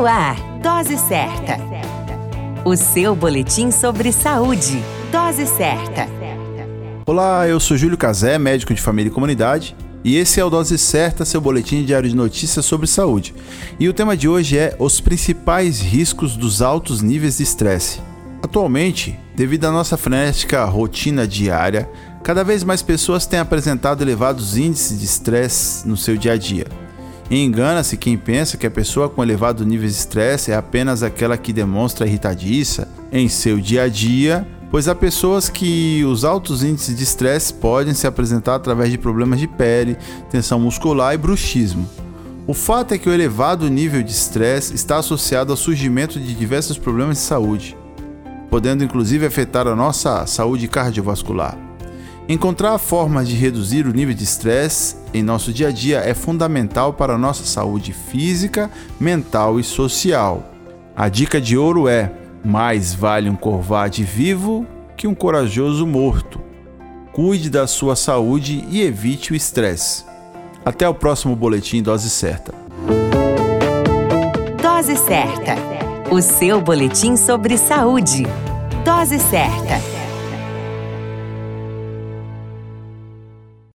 [0.00, 1.58] No ar, Dose Certa.
[2.64, 4.82] O seu boletim sobre saúde.
[5.12, 6.08] Dose Certa.
[7.04, 10.78] Olá, eu sou Júlio Cazé, médico de família e comunidade, e esse é o Dose
[10.78, 13.34] Certa, seu boletim diário de notícias sobre saúde.
[13.78, 18.00] E o tema de hoje é os principais riscos dos altos níveis de estresse.
[18.42, 21.86] Atualmente, devido à nossa frenética rotina diária,
[22.24, 26.66] cada vez mais pessoas têm apresentado elevados índices de estresse no seu dia a dia.
[27.30, 31.52] Engana-se quem pensa que a pessoa com elevado nível de estresse é apenas aquela que
[31.52, 37.04] demonstra irritadiça em seu dia a dia, pois há pessoas que os altos índices de
[37.04, 39.96] estresse podem se apresentar através de problemas de pele,
[40.28, 41.88] tensão muscular e bruxismo.
[42.48, 46.78] O fato é que o elevado nível de estresse está associado ao surgimento de diversos
[46.78, 47.76] problemas de saúde,
[48.50, 51.69] podendo inclusive afetar a nossa saúde cardiovascular.
[52.30, 56.92] Encontrar formas de reduzir o nível de estresse em nosso dia a dia é fundamental
[56.92, 58.70] para a nossa saúde física,
[59.00, 60.44] mental e social.
[60.94, 62.12] A dica de ouro é:
[62.44, 64.64] mais vale um corvade vivo
[64.96, 66.40] que um corajoso morto.
[67.12, 70.04] Cuide da sua saúde e evite o estresse.
[70.64, 72.54] Até o próximo boletim Dose Certa.
[74.62, 75.56] Dose Certa.
[76.12, 78.24] O seu boletim sobre saúde.
[78.84, 79.99] Dose certa.